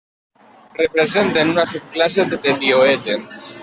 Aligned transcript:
Representen 0.79 1.51
una 1.53 1.67
subclasse 1.75 2.25
de 2.35 2.43
tioèters. 2.59 3.29